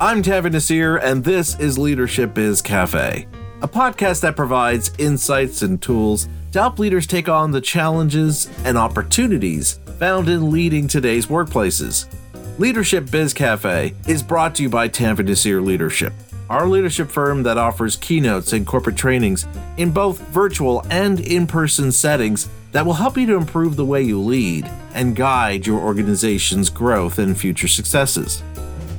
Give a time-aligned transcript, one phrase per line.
[0.00, 3.26] I'm Tanveer Naseer, and this is Leadership Biz Cafe,
[3.62, 8.78] a podcast that provides insights and tools to help leaders take on the challenges and
[8.78, 12.06] opportunities found in leading today's workplaces.
[12.60, 16.12] Leadership Biz Cafe is brought to you by Tanveer Naseer Leadership,
[16.48, 21.90] our leadership firm that offers keynotes and corporate trainings in both virtual and in person
[21.90, 26.70] settings that will help you to improve the way you lead and guide your organization's
[26.70, 28.44] growth and future successes.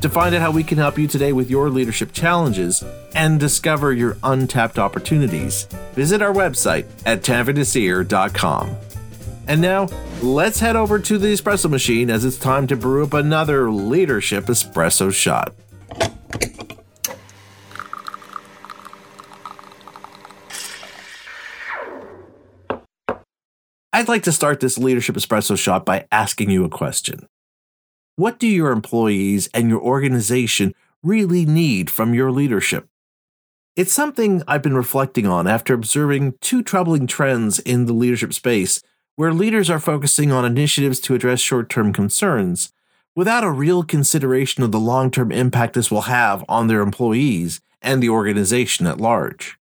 [0.02, 2.84] To find out how we can help you today with your leadership challenges
[3.16, 8.78] and discover your untapped opportunities, visit our website at tanveernaseer.com.
[9.48, 9.90] And now,
[10.22, 14.46] let's head over to the espresso machine as it's time to brew up another leadership
[14.46, 15.54] espresso shot.
[23.92, 27.28] I'd like to start this leadership espresso shot by asking you a question.
[28.20, 32.90] What do your employees and your organization really need from your leadership?
[33.78, 38.84] It's something I've been reflecting on after observing two troubling trends in the leadership space
[39.16, 42.74] where leaders are focusing on initiatives to address short term concerns
[43.16, 47.62] without a real consideration of the long term impact this will have on their employees
[47.82, 49.59] and the organization at large.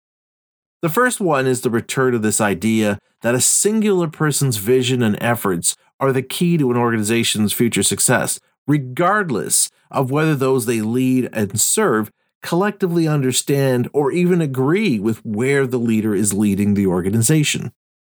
[0.82, 5.16] The first one is the return of this idea that a singular person's vision and
[5.22, 11.30] efforts are the key to an organization's future success, regardless of whether those they lead
[11.32, 12.10] and serve
[12.42, 17.70] collectively understand or even agree with where the leader is leading the organization.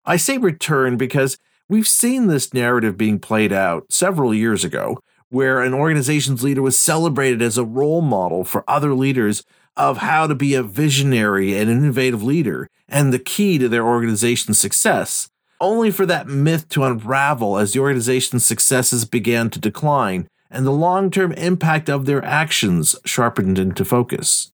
[0.04, 5.60] I say return because we've seen this narrative being played out several years ago, where
[5.62, 9.42] an organization's leader was celebrated as a role model for other leaders
[9.76, 14.58] of how to be a visionary and innovative leader and the key to their organization's
[14.58, 15.30] success
[15.62, 20.72] only for that myth to unravel as the organization's successes began to decline and the
[20.72, 24.52] long term impact of their actions sharpened into focus.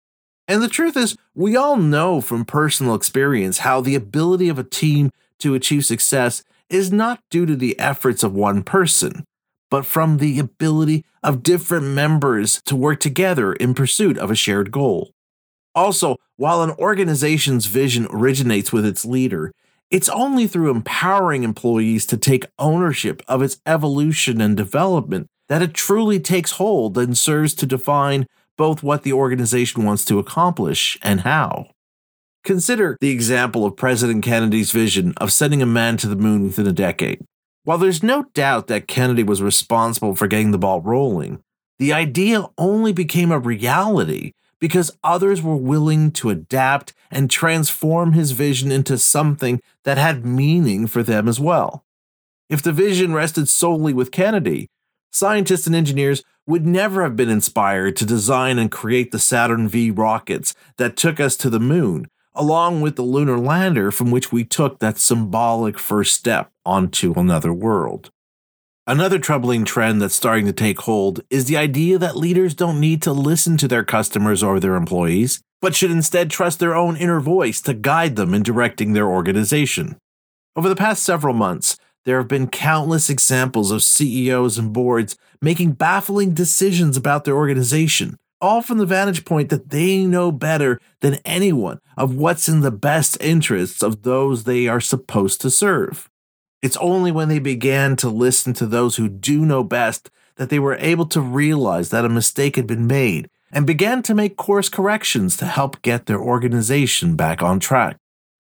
[0.48, 4.64] And the truth is, we all know from personal experience how the ability of a
[4.64, 9.24] team to achieve success is not due to the efforts of one person,
[9.74, 14.70] but from the ability of different members to work together in pursuit of a shared
[14.70, 15.10] goal.
[15.74, 19.50] Also, while an organization's vision originates with its leader,
[19.90, 25.74] it's only through empowering employees to take ownership of its evolution and development that it
[25.74, 31.22] truly takes hold and serves to define both what the organization wants to accomplish and
[31.22, 31.66] how.
[32.44, 36.68] Consider the example of President Kennedy's vision of sending a man to the moon within
[36.68, 37.24] a decade.
[37.64, 41.42] While there's no doubt that Kennedy was responsible for getting the ball rolling,
[41.78, 48.32] the idea only became a reality because others were willing to adapt and transform his
[48.32, 51.84] vision into something that had meaning for them as well.
[52.50, 54.68] If the vision rested solely with Kennedy,
[55.10, 59.90] scientists and engineers would never have been inspired to design and create the Saturn V
[59.90, 64.44] rockets that took us to the moon, along with the lunar lander from which we
[64.44, 68.10] took that symbolic first step onto another world.
[68.86, 73.00] Another troubling trend that's starting to take hold is the idea that leaders don't need
[73.02, 77.20] to listen to their customers or their employees, but should instead trust their own inner
[77.20, 79.96] voice to guide them in directing their organization.
[80.54, 85.72] Over the past several months, there have been countless examples of CEOs and boards making
[85.72, 91.18] baffling decisions about their organization, all from the vantage point that they know better than
[91.24, 96.10] anyone of what's in the best interests of those they are supposed to serve.
[96.64, 100.58] It's only when they began to listen to those who do know best that they
[100.58, 104.70] were able to realize that a mistake had been made and began to make course
[104.70, 107.98] corrections to help get their organization back on track.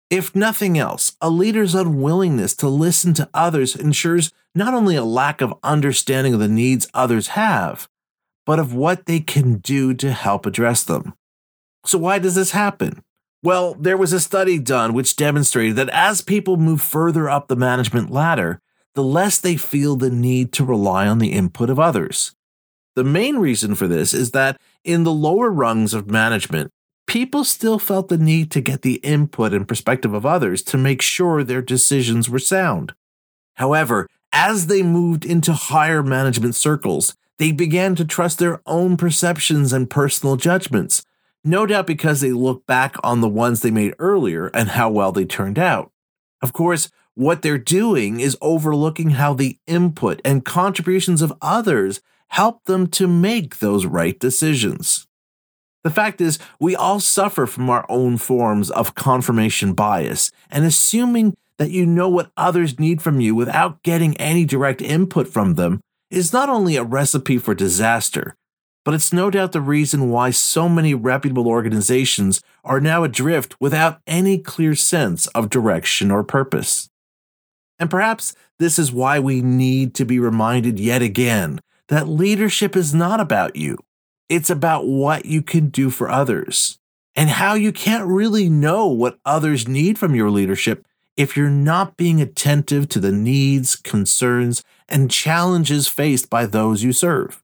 [0.09, 5.41] If nothing else, a leader's unwillingness to listen to others ensures not only a lack
[5.41, 7.89] of understanding of the needs others have,
[8.45, 11.15] but of what they can do to help address them.
[11.85, 13.03] So, why does this happen?
[13.45, 17.55] Well, there was a study done which demonstrated that as people move further up the
[17.55, 18.59] management ladder,
[18.95, 22.35] the less they feel the need to rely on the input of others.
[22.95, 26.71] The main reason for this is that in the lower rungs of management,
[27.05, 31.03] people still felt the need to get the input and perspective of others to make
[31.03, 32.95] sure their decisions were sound.
[33.57, 39.71] However, as they moved into higher management circles, they began to trust their own perceptions
[39.71, 41.05] and personal judgments,
[41.45, 45.11] no doubt because they look back on the ones they made earlier and how well
[45.11, 45.91] they turned out.
[46.41, 52.65] Of course, what they're doing is overlooking how the input and contributions of others help
[52.65, 55.07] them to make those right decisions.
[55.83, 61.35] The fact is, we all suffer from our own forms of confirmation bias and assuming
[61.57, 65.79] that you know what others need from you without getting any direct input from them
[66.09, 68.35] is not only a recipe for disaster,
[68.85, 73.99] but it's no doubt the reason why so many reputable organizations are now adrift without
[74.05, 76.89] any clear sense of direction or purpose.
[77.79, 81.59] And perhaps this is why we need to be reminded yet again
[81.89, 83.77] that leadership is not about you.
[84.29, 86.79] It's about what you can do for others
[87.15, 90.85] and how you can't really know what others need from your leadership
[91.17, 96.91] if you're not being attentive to the needs, concerns, and challenges faced by those you
[96.91, 97.41] serve.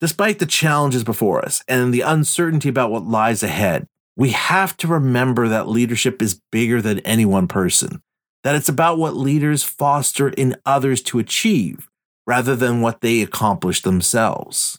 [0.00, 3.86] Despite the challenges before us and the uncertainty about what lies ahead,
[4.16, 8.00] we have to remember that leadership is bigger than any one person,
[8.42, 11.88] that it's about what leaders foster in others to achieve
[12.26, 14.78] rather than what they accomplish themselves.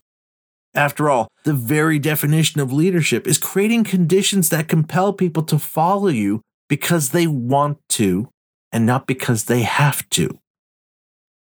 [0.73, 6.07] After all, the very definition of leadership is creating conditions that compel people to follow
[6.07, 8.29] you because they want to
[8.71, 10.39] and not because they have to.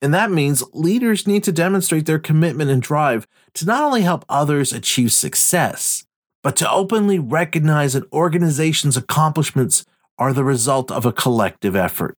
[0.03, 4.25] And that means leaders need to demonstrate their commitment and drive to not only help
[4.29, 6.05] others achieve success,
[6.43, 9.85] but to openly recognize an organization's accomplishments
[10.19, 12.15] are the result of a collective effort.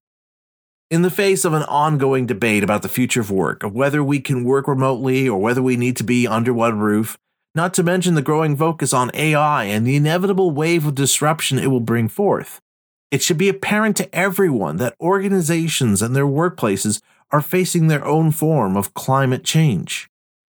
[0.91, 4.21] In the face of an ongoing debate about the future of work, of whether we
[4.21, 7.17] can work remotely or whether we need to be under one roof,
[7.55, 11.69] not to mention the growing focus on AI and the inevitable wave of disruption it
[11.69, 12.61] will bring forth,
[13.11, 17.01] it should be apparent to everyone that organizations and their workplaces
[17.33, 20.09] are facing their own form of climate change,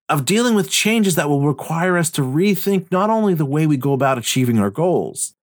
[0.09, 3.77] of dealing with changes that will require us to rethink not only the way we
[3.77, 5.33] go about achieving our goals,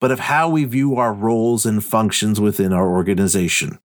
[0.00, 3.78] but of how we view our roles and functions within our organization.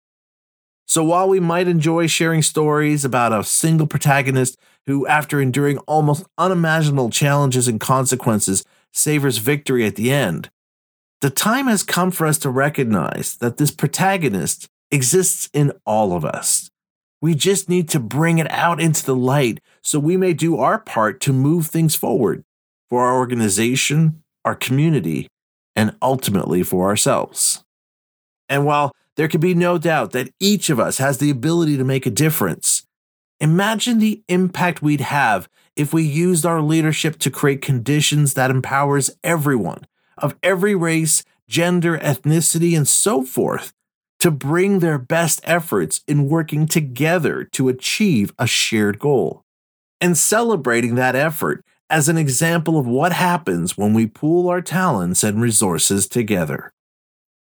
[0.87, 6.25] So while we might enjoy sharing stories about a single protagonist who, after enduring almost
[6.37, 10.49] unimaginable challenges and consequences, savors victory at the end,
[11.21, 16.25] the time has come for us to recognize that this protagonist exists in all of
[16.25, 16.71] us
[17.21, 20.79] we just need to bring it out into the light so we may do our
[20.79, 22.43] part to move things forward
[22.89, 25.27] for our organization, our community,
[25.75, 27.63] and ultimately for ourselves.
[28.49, 31.83] And while there can be no doubt that each of us has the ability to
[31.83, 32.83] make a difference,
[33.39, 39.11] imagine the impact we'd have if we used our leadership to create conditions that empowers
[39.23, 39.85] everyone
[40.17, 43.73] of every race, gender, ethnicity, and so forth
[44.21, 49.43] to bring their best efforts in working together to achieve a shared goal,
[49.99, 55.23] and celebrating that effort as an example of what happens when we pool our talents
[55.23, 56.71] and resources together.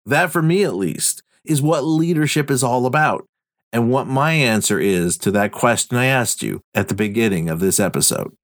[0.06, 3.26] That, for me at least, is what leadership is all about,
[3.74, 7.60] and what my answer is to that question I asked you at the beginning of
[7.60, 8.34] this episode.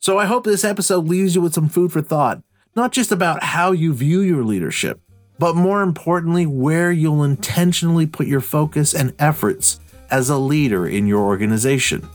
[0.00, 2.42] So I hope this episode leaves you with some food for thought,
[2.74, 5.00] not just about how you view your leadership
[5.42, 11.08] but more importantly, where you'll intentionally put your focus and efforts as a leader in
[11.08, 12.08] your organization.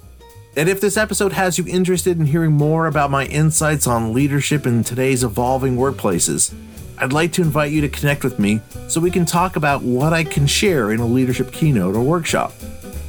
[0.56, 4.66] And if this episode has you interested in hearing more about my insights on leadership
[4.66, 6.56] in today's evolving workplaces,
[7.00, 10.14] I'd like to invite you to connect with me so we can talk about what
[10.14, 12.54] I can share in a leadership keynote or workshop.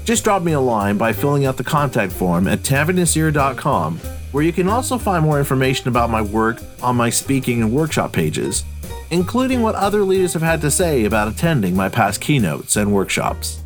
[0.04, 3.98] Just drop me a line by filling out the contact form at tanveernaseer.com,
[4.32, 8.12] where you can also find more information about my work on my speaking and workshop
[8.12, 8.64] pages
[9.10, 13.60] including what other leaders have had to say about attending my past keynotes and workshops.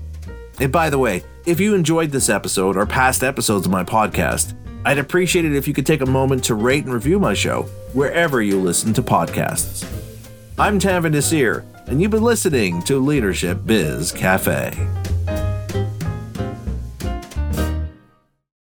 [0.60, 4.54] And by the way, if you enjoyed this episode or past episodes of my podcast,
[4.84, 7.62] I'd appreciate it if you could take a moment to rate and review my show
[7.92, 9.86] wherever you listen to podcasts.
[10.58, 15.01] I'm Tanveer Naseer, and you've been listening to Leadership Biz Cafe.